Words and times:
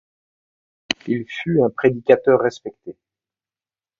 Il 1.05 1.27
fut 1.29 1.61
un 1.61 1.69
prédicateur 1.69 2.39
respecté. 2.39 2.95